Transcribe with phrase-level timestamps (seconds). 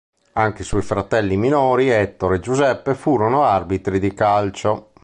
[0.33, 4.93] Anche i suoi fratelli minori Ettore e Giuseppe furono arbitri di calcio.